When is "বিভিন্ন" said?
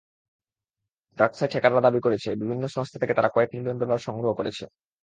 2.41-2.63